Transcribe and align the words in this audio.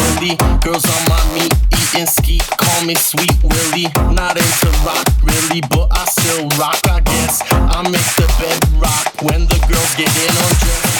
Really, 0.00 0.36
Girls 0.60 0.84
on 0.84 1.02
my 1.08 1.34
meat, 1.34 1.52
eating 1.80 2.06
skeet, 2.06 2.42
call 2.56 2.84
me 2.84 2.94
sweet 2.94 3.32
willy. 3.42 3.86
Not 4.14 4.36
into 4.36 4.68
rock 4.84 5.06
really, 5.22 5.60
but 5.70 5.88
I 5.92 6.04
still 6.06 6.48
rock. 6.58 6.80
I 6.88 7.00
guess 7.00 7.42
I 7.50 7.82
make 7.82 8.10
the 8.16 8.26
bed 8.38 8.60
rock 8.80 9.22
when 9.22 9.46
the 9.46 9.58
girls 9.68 9.94
get 9.96 10.08
in 10.16 10.36
on 10.36 10.52
dress. 10.60 10.90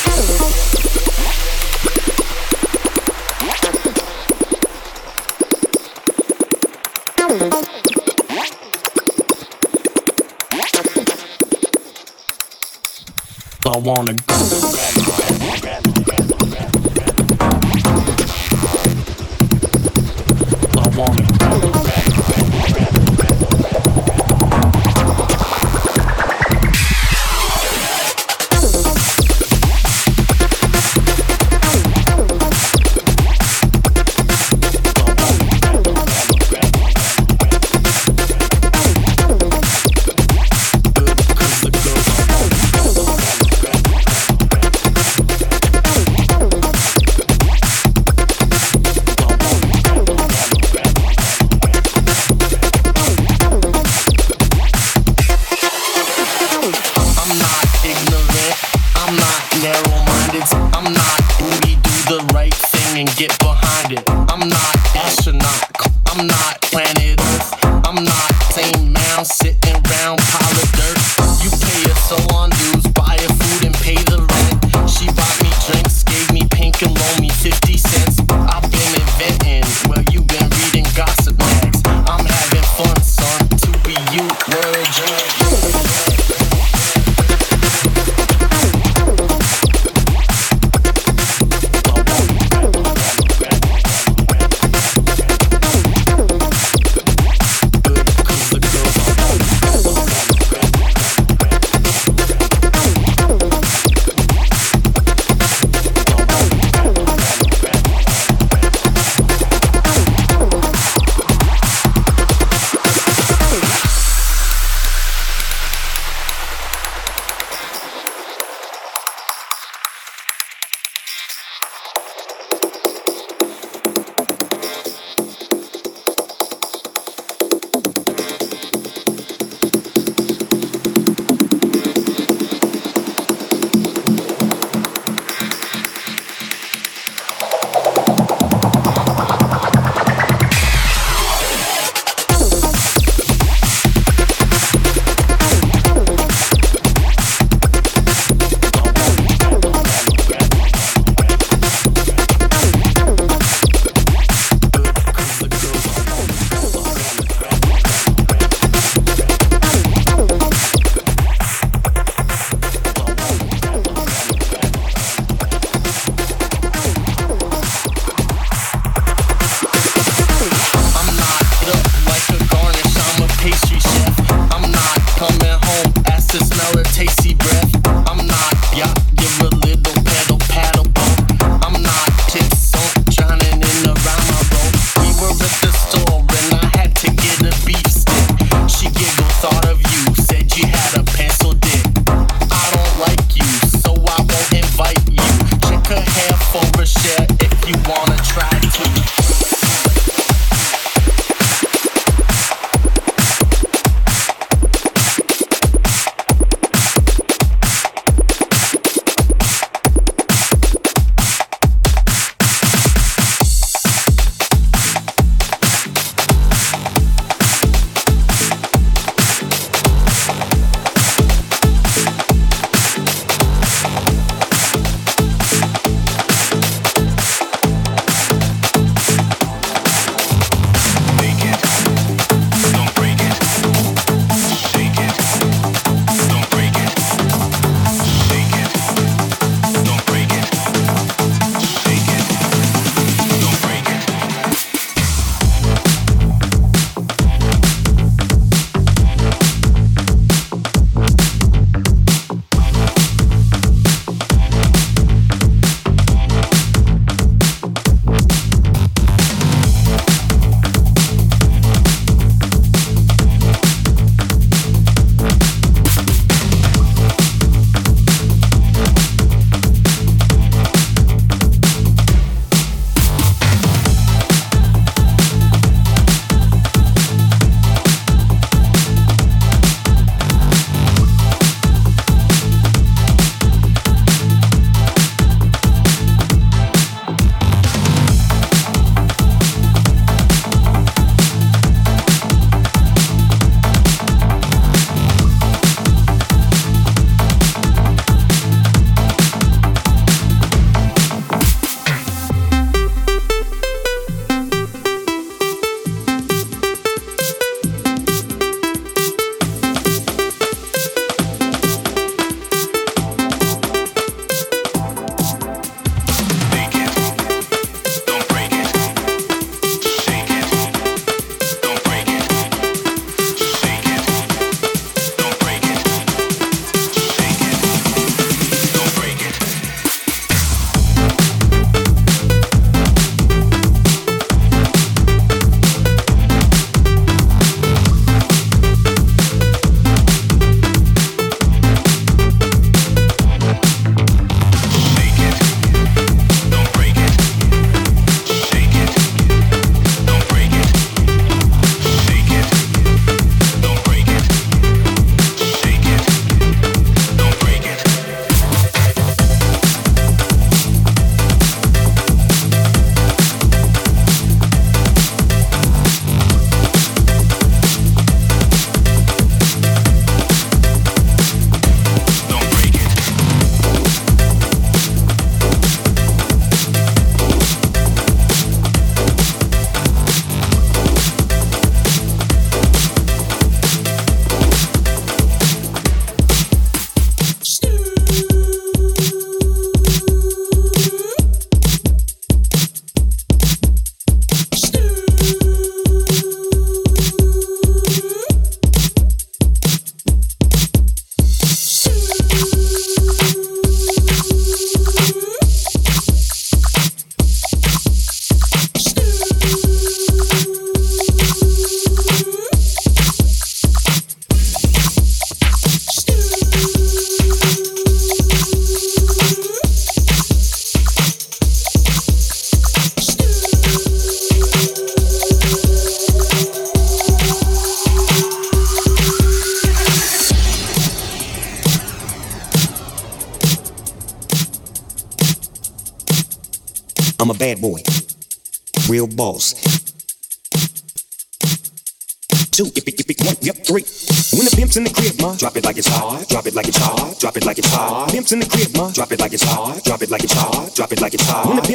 I 13.66 13.78
wanna 13.78 14.14
go. 14.14 16.09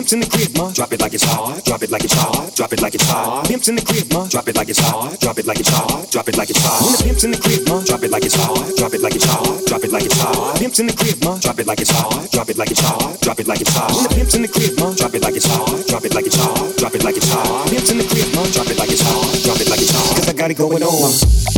Pimp's 0.05 0.13
in 0.13 0.19
the 0.19 0.29
crib, 0.29 0.53
ma, 0.55 0.69
drop 0.69 0.93
it 0.93 1.01
like 1.01 1.13
it's 1.15 1.23
hot, 1.23 1.65
drop 1.65 1.81
it 1.81 1.89
like 1.89 2.03
it's 2.03 2.13
hot, 2.13 2.53
drop 2.53 2.71
it 2.71 2.79
like 2.79 2.93
it's 2.93 3.03
hot. 3.09 3.47
Pimp's 3.47 3.67
in 3.69 3.75
the 3.75 3.81
crib, 3.81 4.05
ma, 4.13 4.27
drop 4.27 4.47
it 4.47 4.55
like 4.55 4.69
it's 4.69 4.77
hot, 4.77 5.19
drop 5.19 5.39
it 5.39 5.47
like 5.47 5.59
it's 5.59 5.69
hot, 5.69 6.11
drop 6.11 6.29
it 6.29 6.37
like 6.37 6.49
it's 6.51 6.61
hot. 6.61 6.81
When 6.85 6.93
the 6.93 7.03
pimp's 7.05 7.23
in 7.23 7.31
the 7.31 7.41
crib, 7.41 7.65
ma, 7.65 7.81
drop 7.81 8.03
it 8.03 8.11
like 8.11 8.25
it's 8.25 8.35
hot, 8.37 8.77
drop 8.77 8.93
it 8.93 9.01
like 9.01 9.15
it's 9.15 9.25
hot, 9.25 9.65
drop 9.65 9.83
it 9.83 9.89
like 9.89 10.05
it's 10.05 10.21
hot. 10.21 10.59
Pimp's 10.59 10.79
in 10.79 10.85
the 10.85 10.93
crib, 10.93 11.17
ma, 11.25 11.33
drop 11.41 11.57
it 11.57 11.65
like 11.65 11.81
it's 11.81 11.89
hot, 11.89 12.29
drop 12.29 12.49
it 12.49 12.57
like 12.57 12.69
it's 12.69 12.81
hot, 12.85 13.21
drop 13.21 13.39
it 13.39 13.47
like 13.47 13.61
it's 13.61 13.73
hot. 13.73 13.89
When 13.95 14.03
the 14.05 14.13
pimp's 14.13 14.35
in 14.35 14.41
the 14.43 14.47
crib, 14.47 14.77
ma, 14.77 14.93
drop 14.93 15.13
it 15.15 15.21
like 15.25 15.35
it's 15.35 15.47
hot, 15.49 15.87
drop 15.89 16.05
it 16.05 16.13
like 16.13 16.25
it's 16.27 16.37
hot, 16.37 16.77
drop 16.77 16.93
it 16.93 17.03
like 17.03 17.17
it's 17.17 17.29
hot. 17.31 17.69
Pimp's 17.73 17.89
in 17.89 17.97
the 17.97 18.05
crib, 18.05 18.29
ma, 18.35 18.43
drop 18.53 18.69
it 18.69 18.77
like 18.77 18.91
it's 18.93 19.01
hot, 19.01 19.25
drop 19.41 19.57
it 19.57 19.69
like 19.73 19.81
it's 19.81 19.89
hot. 19.89 20.15
Cause 20.21 20.29
I 20.29 20.33
got 20.33 20.51
it 20.51 20.57
going 20.57 20.83
on. 20.83 21.54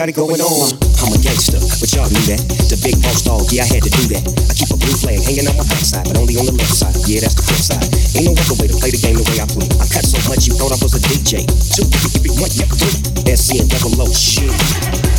Got 0.00 0.08
it 0.08 0.16
going 0.16 0.40
on. 0.40 0.72
I'm 1.04 1.12
a 1.12 1.20
gangster, 1.20 1.60
but 1.60 1.92
y'all 1.92 2.08
knew 2.08 2.24
that. 2.32 2.40
The 2.72 2.80
big 2.80 2.96
boss 3.04 3.20
dog, 3.20 3.52
yeah, 3.52 3.68
I 3.68 3.76
had 3.76 3.84
to 3.84 3.92
do 3.92 4.16
that. 4.16 4.24
I 4.48 4.56
keep 4.56 4.72
a 4.72 4.80
blue 4.80 4.96
flag 4.96 5.20
hanging 5.20 5.44
on 5.44 5.60
my 5.60 5.66
backside, 5.68 6.08
but 6.08 6.16
only 6.16 6.40
on 6.40 6.48
the 6.48 6.56
left 6.56 6.72
side. 6.72 6.96
Yeah, 7.04 7.20
that's 7.20 7.36
the 7.36 7.44
Crip 7.44 7.60
side. 7.60 7.84
Ain't 8.16 8.24
no 8.24 8.32
other 8.32 8.56
way 8.56 8.72
to 8.72 8.80
play 8.80 8.96
the 8.96 8.96
game 8.96 9.20
the 9.20 9.28
way 9.28 9.36
I 9.36 9.44
play. 9.44 9.68
I 9.76 9.84
cut 9.84 10.08
so 10.08 10.16
much 10.24 10.48
you 10.48 10.56
thought 10.56 10.72
I 10.72 10.80
was 10.80 10.96
a 10.96 11.04
DJ. 11.04 11.44
Two, 11.44 11.84
one, 12.40 12.48
yep, 12.56 12.72
three. 12.80 12.96
SC 13.28 13.60
and 13.60 13.68
double 13.68 13.92
O, 14.00 14.08
shit. 14.08 14.48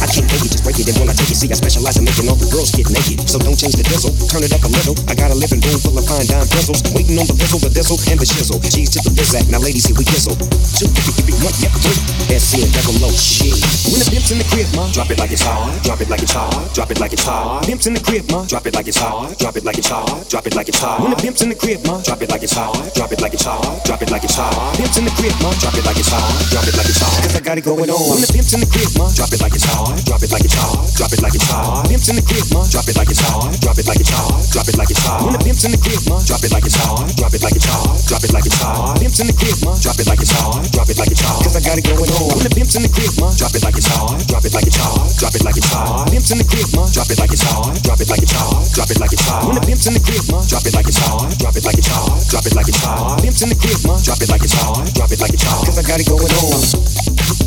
I 0.02 0.10
can't 0.10 0.26
make 0.26 0.50
it, 0.50 0.58
just 0.58 0.66
break 0.66 0.82
it. 0.82 0.90
And 0.90 0.98
when 0.98 1.14
I 1.14 1.14
take 1.14 1.30
it, 1.30 1.38
see, 1.38 1.54
I 1.54 1.61
specialize 1.72 1.96
in 1.96 2.04
making 2.04 2.28
all 2.28 2.36
the 2.36 2.52
girls 2.52 2.76
get 2.76 2.92
naked. 2.92 3.24
So 3.24 3.40
don't 3.40 3.56
change 3.56 3.80
the 3.80 3.88
diesel, 3.88 4.12
turn 4.28 4.44
it 4.44 4.52
up 4.52 4.60
a 4.68 4.68
little. 4.68 4.92
I 5.08 5.16
got 5.16 5.32
a 5.32 5.38
living 5.40 5.64
room 5.64 5.80
full 5.80 5.96
of 5.96 6.04
fine 6.04 6.28
dime 6.28 6.44
bristles. 6.52 6.84
Waiting 6.92 7.16
on 7.16 7.24
the 7.24 7.36
pistol, 7.40 7.64
the 7.64 7.72
diesel, 7.72 7.96
and 8.12 8.20
the 8.20 8.28
shizzle. 8.28 8.60
G's 8.60 8.92
to 8.92 9.00
the 9.00 9.12
bizac, 9.16 9.48
now 9.48 9.64
ladies, 9.64 9.88
here 9.88 9.96
we 9.96 10.04
gizzle. 10.04 10.36
Two, 10.36 10.92
one, 11.40 11.56
yep, 11.64 11.72
three. 11.80 11.96
SC 12.36 12.68
and 12.68 12.72
double 12.76 13.00
O, 13.08 13.10
shit. 13.16 13.56
When 13.88 14.04
the 14.04 14.08
pimp's 14.12 14.36
in 14.36 14.44
the 14.44 14.48
crib, 14.52 14.68
ma, 14.76 14.92
drop 14.92 15.08
it 15.16 15.20
like 15.20 15.32
it's 15.32 15.44
hot, 15.48 15.72
drop 15.88 16.04
it 16.04 16.12
like 16.12 16.20
it's 16.20 16.36
hot, 16.36 16.52
drop 16.76 16.92
it 16.92 17.00
like 17.00 17.16
it's 17.16 17.24
hot. 17.24 17.64
Pimp's 17.64 17.88
in 17.88 17.96
the 17.96 18.04
crib, 18.04 18.28
ma, 18.28 18.44
drop 18.52 18.68
it 18.68 18.76
like 18.76 18.88
it's 18.92 19.00
hot, 19.00 19.32
drop 19.40 19.56
it 19.56 19.64
like 19.64 19.80
it's 19.80 19.88
hot, 19.88 20.28
drop 20.28 20.44
it 20.48 20.56
like 20.56 20.68
it's 20.68 20.80
hot. 20.80 21.00
When 21.00 21.12
the 21.16 21.20
pimp's 21.24 21.42
in 21.42 21.50
the 21.50 21.56
crib, 21.56 21.80
ma, 21.88 22.04
drop 22.04 22.20
it 22.20 22.30
like 22.32 22.44
it's 22.44 22.52
hot, 22.52 22.76
drop 22.96 23.12
it 23.16 23.22
like 23.24 23.32
it's 23.32 23.48
hot, 23.48 23.64
drop 23.88 24.02
it 24.04 24.12
like 24.12 24.24
it's 24.28 24.36
hot. 24.36 24.76
Pimp's 24.76 24.98
in 25.00 25.06
the 25.08 25.14
crib, 25.16 25.36
ma, 25.40 25.52
drop 25.64 25.76
it 25.80 25.86
like 25.88 26.00
it's 26.00 26.12
hot, 26.12 26.28
drop 26.52 26.68
it 26.68 26.76
like 26.76 26.90
it's 26.92 27.00
hot. 27.00 27.16
Cause 27.24 27.36
I 27.36 27.40
got 27.40 27.58
it 27.58 27.64
going 27.64 27.88
on. 27.88 28.04
When 28.12 28.20
the 28.20 28.28
pimp's 28.28 28.52
in 28.52 28.60
the 28.60 28.68
crib, 28.68 28.92
ma, 29.00 29.08
drop 29.16 29.32
it 29.32 29.40
like 29.40 29.56
it's 29.56 29.64
hot, 29.64 29.96
drop 30.04 30.20
it 30.20 30.32
like 30.36 30.44
it's 30.44 30.56
hot, 30.56 30.76
drop 31.00 31.12
it 31.16 31.22
like 31.24 31.36
it's 31.36 31.48
hot. 31.62 31.86
Pimp's 31.86 32.10
in 32.10 32.18
the 32.18 32.26
crib, 32.26 32.46
ma, 32.54 32.66
drop 32.74 32.90
it 32.90 32.98
like 32.98 33.10
it's 33.14 33.22
hot, 33.22 33.54
drop 33.62 33.78
it 33.78 33.86
like 33.86 34.02
it's 34.02 34.10
hot, 34.10 34.34
drop 34.50 34.66
it 34.66 34.78
like 34.78 34.90
it's 34.90 35.02
hot. 35.06 35.22
When 35.22 35.34
the 35.38 35.42
pimp's 35.46 35.64
in 35.64 35.72
the 35.72 35.78
crib, 35.78 36.02
ma, 36.10 36.18
drop 36.26 36.42
it 36.42 36.52
like 36.52 36.66
it's 36.66 36.78
hot, 36.78 37.06
drop 37.18 37.34
it 37.34 37.42
like 37.46 37.56
it's 37.56 37.70
hot, 37.70 37.86
drop 38.10 38.24
it 38.26 38.34
like 38.34 38.46
it's 38.50 38.58
hot. 38.58 38.98
Pimp's 38.98 39.20
in 39.22 39.28
the 39.30 39.36
crib, 39.38 39.58
ma, 39.62 39.72
drop 39.78 39.98
it 40.02 40.08
like 40.10 40.22
it's 40.22 40.34
hot, 40.34 40.58
drop 40.74 40.90
it 40.90 40.98
like 40.98 41.12
it's 41.14 41.22
hot. 41.22 41.40
Cause 41.46 41.56
I 41.56 41.62
got 41.62 41.78
it 41.78 41.86
going 41.86 42.10
on. 42.10 42.34
When 42.34 42.46
the 42.50 42.54
pimp's 42.58 42.74
in 42.74 42.82
the 42.82 42.92
crib, 42.92 43.14
ma, 43.22 43.30
drop 43.38 43.54
it 43.54 43.62
like 43.62 43.78
it's 43.78 43.88
hot, 43.88 44.18
drop 44.26 44.44
it 44.44 44.54
like 44.58 44.66
it's 44.66 44.80
hot, 44.82 44.98
drop 45.22 45.34
it 45.38 45.44
like 45.46 45.58
it's 45.58 45.70
hot. 45.70 46.10
Pimp's 46.10 46.32
in 46.34 46.38
the 46.42 46.48
crib, 46.48 46.70
ma, 46.74 46.84
drop 46.90 47.10
it 47.14 47.20
like 47.22 47.32
it's 47.32 47.46
hot, 47.46 47.70
drop 47.86 48.00
it 48.02 48.10
like 48.10 48.24
it's 48.26 48.34
hot, 48.34 48.66
drop 48.74 48.90
it 48.90 48.98
like 48.98 49.14
it's 49.14 49.26
hot. 49.28 49.46
When 49.46 49.56
the 49.60 49.64
pimp's 49.64 49.86
in 49.86 49.94
the 49.94 50.02
crib, 50.02 50.26
ma, 50.34 50.40
drop 50.50 50.66
it 50.66 50.74
like 50.74 50.90
it's 50.90 50.98
hot, 50.98 51.30
drop 51.38 51.56
it 51.56 51.64
like 51.66 51.78
it's 51.78 51.92
hot, 51.92 52.10
drop 52.32 52.46
it 52.46 52.56
like 52.56 52.70
it's 52.70 52.82
hot. 52.82 53.22
Pimp's 53.22 53.42
in 53.42 53.50
the 53.50 53.58
crib, 53.60 53.80
ma, 53.86 53.94
drop 54.02 54.20
it 54.22 54.30
like 54.32 54.44
it's 54.44 54.56
hot, 54.58 54.82
drop 54.98 55.12
it 55.12 55.20
like 55.22 55.34
it's 55.34 55.46
hot. 55.46 55.66
Cause 55.68 55.78
I 55.78 55.84
got 55.86 56.00
it 56.00 56.08
going 56.10 56.32
on. 56.32 57.41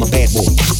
I'm 0.00 0.08
a 0.08 0.10
bad 0.10 0.30
boy. 0.32 0.79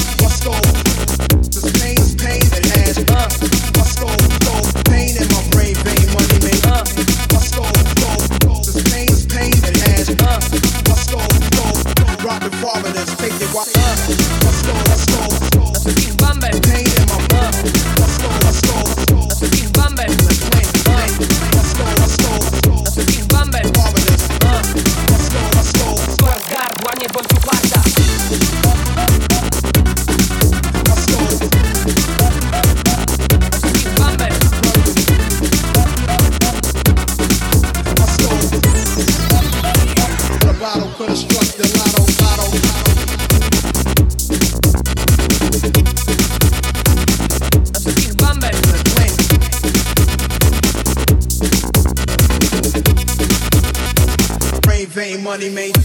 money 55.31 55.49
made. 55.49 55.80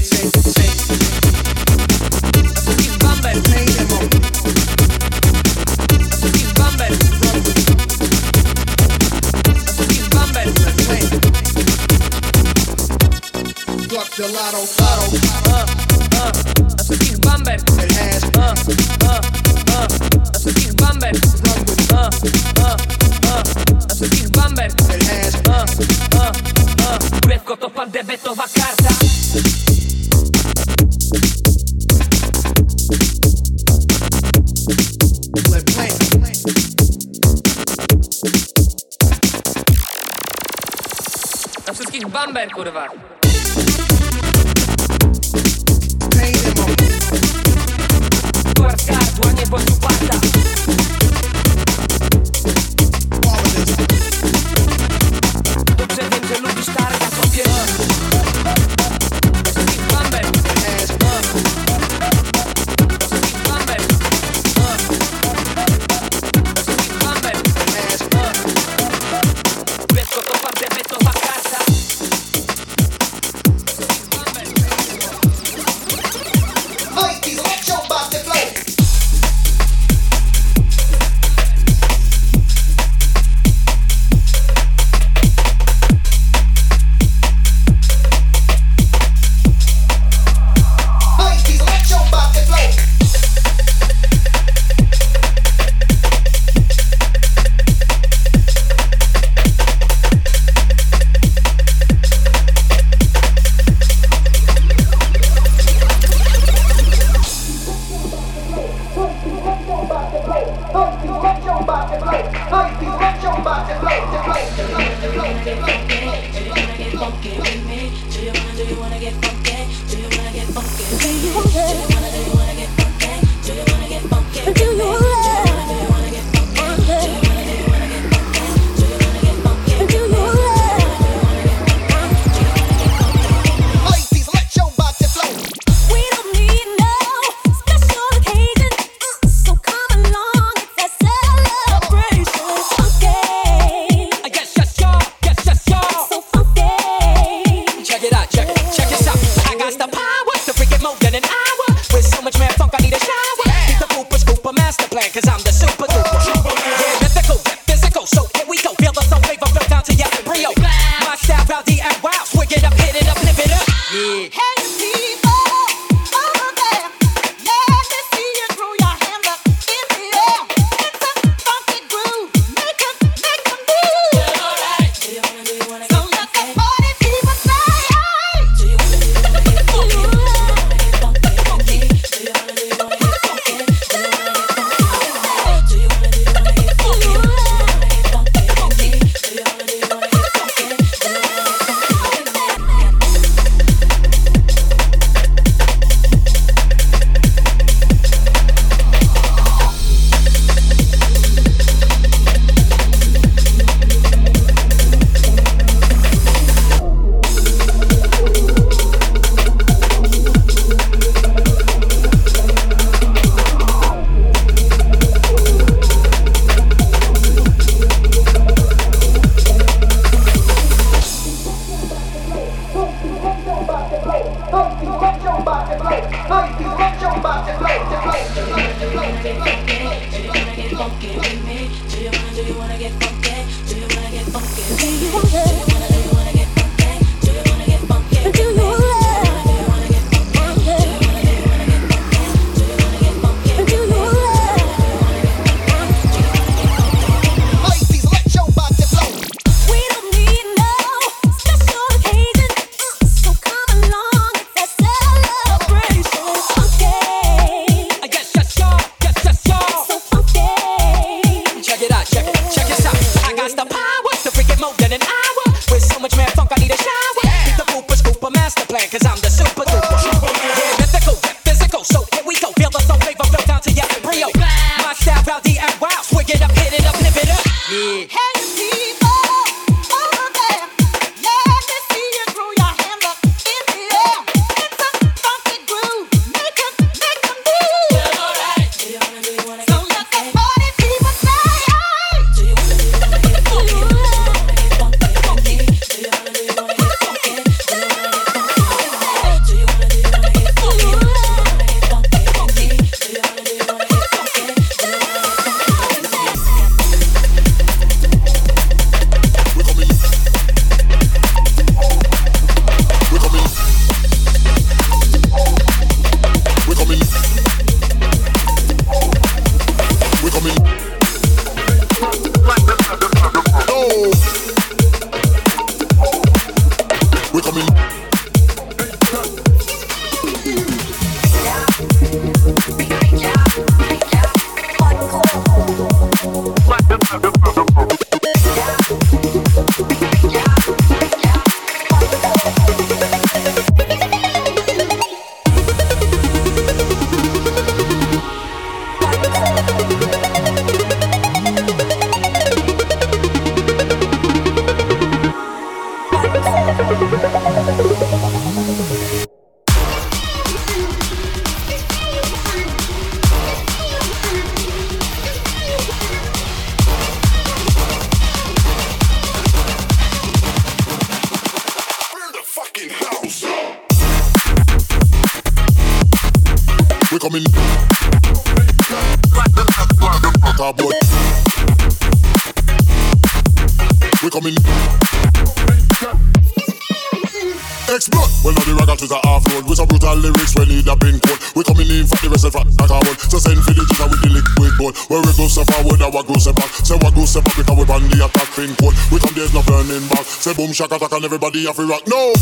boom 400.57 400.73
shaka 400.73 400.99
and 401.15 401.25
everybody 401.25 401.67
have 401.67 401.77
to 401.77 401.87
rock. 401.87 402.03
No. 402.09 402.33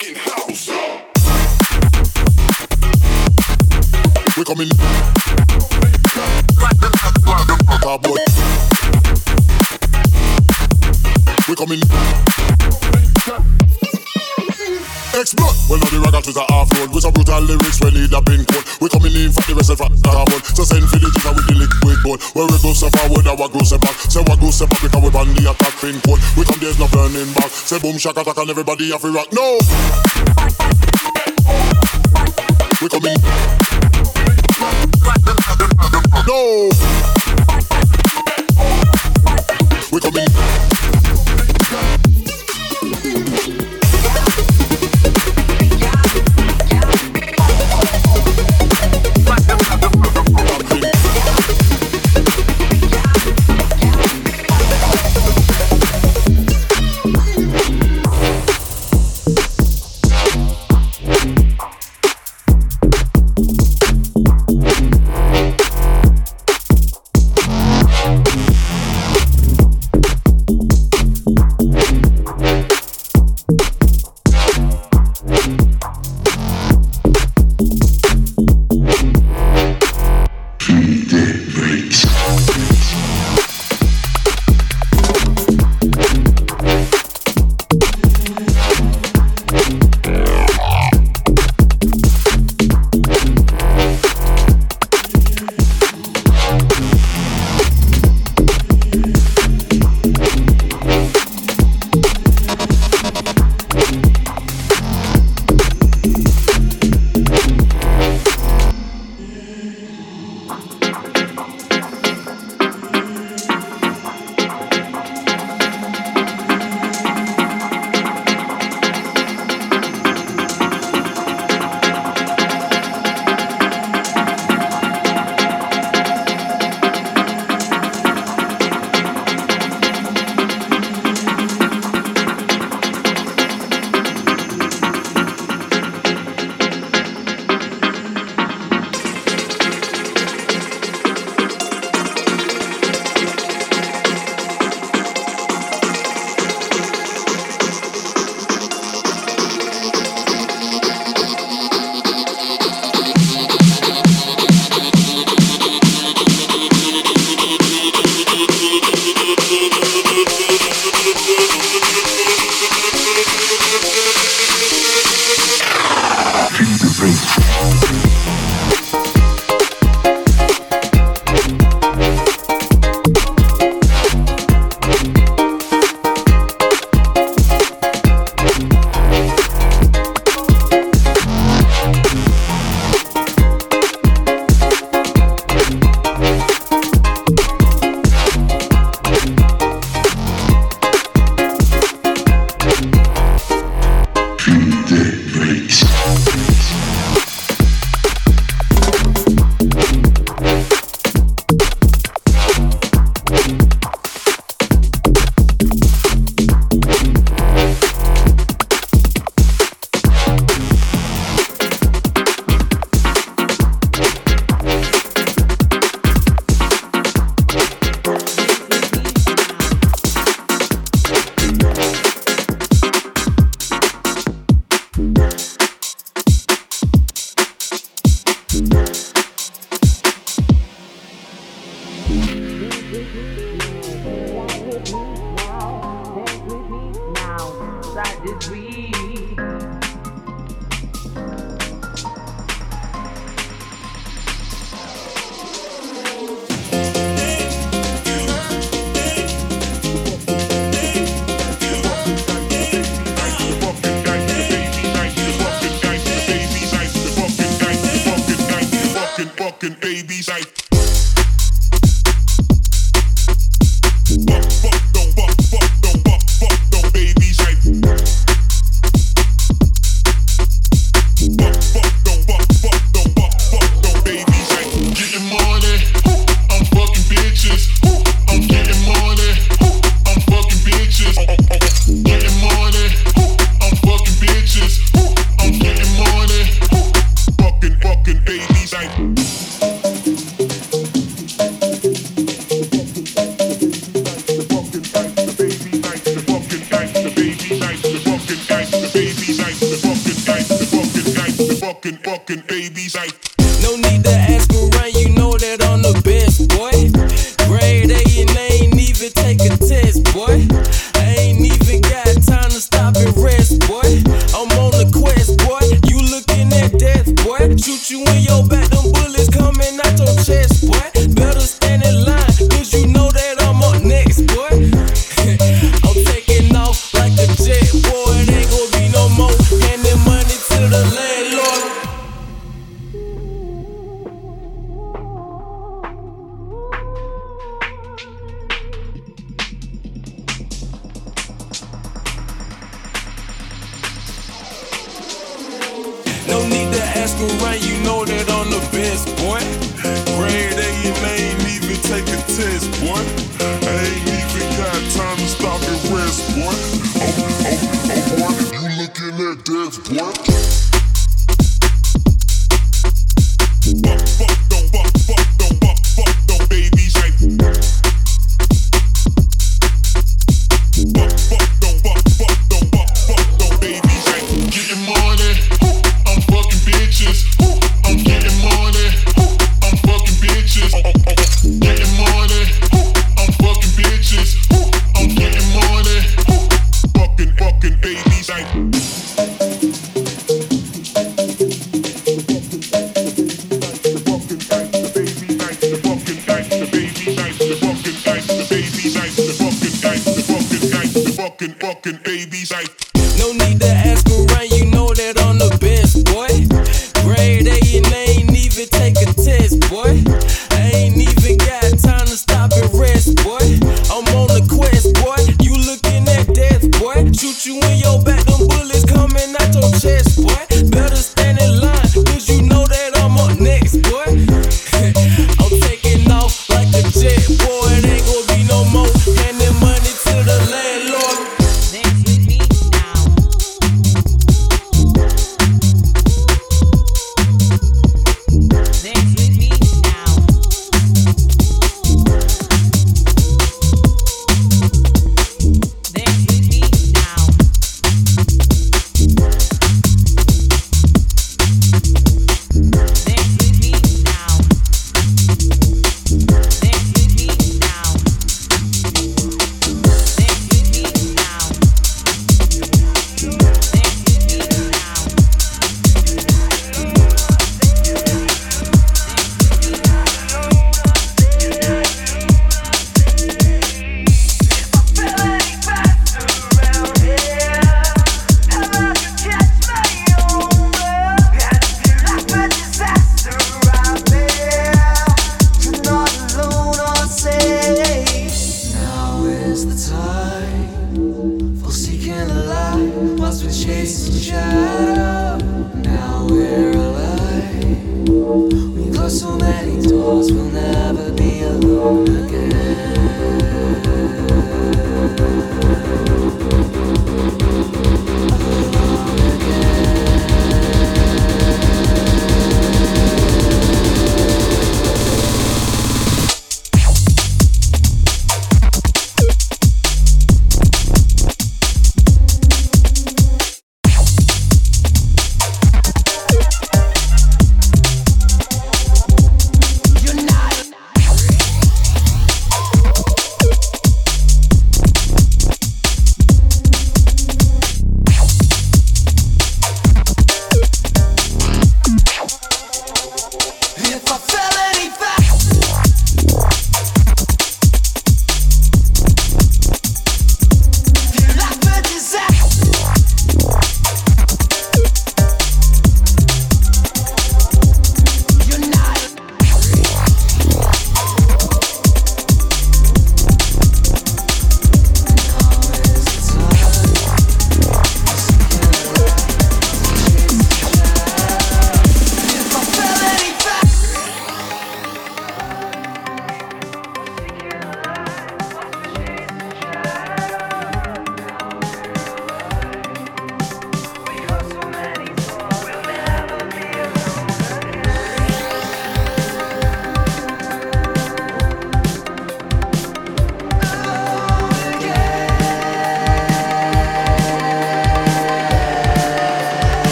We're 0.00 0.14
coming. 4.44 4.70
Cowboy. 7.82 8.18
We're 11.48 11.54
the 15.90 15.98
ragga 15.98 16.22
twist. 17.58 17.82
We 17.82 17.90
need 17.90 18.12
a 18.12 18.22
pin. 18.22 18.46
We're 18.80 18.88
coming 18.88 19.14
in 19.16 19.32
for 19.32 19.42
the 19.42 19.54
rest 19.56 19.70
of 19.70 19.78
the 19.78 20.00
carbon. 20.04 20.40
So 20.54 20.62
send 20.62 20.88
for 20.88 20.98
the 21.00 21.10
jigger 21.10 21.34
with 21.34 21.46
the 21.48 21.54
liquid 21.54 21.87
road. 22.08 22.22
Where 22.32 22.46
we 22.46 22.56
go 22.62 22.72
so 22.72 22.88
far, 22.90 23.08
with 23.10 23.26
our 23.26 23.48
grow 23.48 23.62
so 23.62 23.78
back. 23.78 23.94
Say 24.08 24.20
what 24.20 24.40
go 24.40 24.50
so 24.50 24.66
back 24.66 24.80
because 24.80 25.02
we 25.02 25.10
ban 25.10 25.28
the 25.34 25.50
attack 25.50 25.74
fin 25.76 26.00
code. 26.00 26.20
We 26.36 26.44
come 26.44 26.60
there's 26.60 26.78
no 26.78 26.86
turning 26.88 27.32
back. 27.34 27.50
Say 27.50 27.78
boom 27.78 27.98
shaka 27.98 28.20
attack 28.20 28.38
and 28.38 28.50
everybody 28.50 28.90
have 28.90 29.02
to 29.02 29.12
rock. 29.12 29.28
No. 29.32 29.58
We 32.80 32.88
coming. 32.88 33.16
No. 36.26 36.70
We 39.92 40.00
coming. 40.00 40.67